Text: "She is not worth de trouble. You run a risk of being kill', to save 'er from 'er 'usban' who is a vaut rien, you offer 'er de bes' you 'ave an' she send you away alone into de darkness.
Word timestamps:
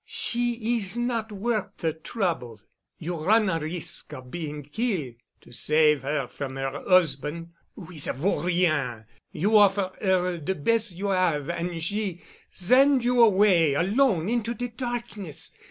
"She 0.03 0.77
is 0.77 0.97
not 0.97 1.31
worth 1.31 1.77
de 1.77 1.93
trouble. 1.93 2.59
You 2.97 3.17
run 3.17 3.49
a 3.51 3.59
risk 3.59 4.11
of 4.13 4.31
being 4.31 4.63
kill', 4.63 5.13
to 5.41 5.51
save 5.51 6.03
'er 6.03 6.25
from 6.27 6.57
'er 6.57 6.81
'usban' 6.89 7.51
who 7.75 7.91
is 7.91 8.07
a 8.07 8.13
vaut 8.13 8.45
rien, 8.45 9.05
you 9.31 9.55
offer 9.59 9.91
'er 10.03 10.39
de 10.39 10.55
bes' 10.55 10.91
you 10.93 11.09
'ave 11.09 11.53
an' 11.53 11.79
she 11.79 12.19
send 12.49 13.03
you 13.03 13.21
away 13.21 13.75
alone 13.75 14.27
into 14.27 14.55
de 14.55 14.69
darkness. 14.69 15.53